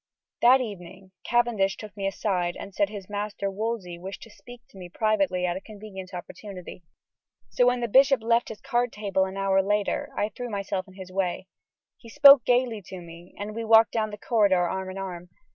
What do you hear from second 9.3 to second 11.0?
hour later, I threw myself in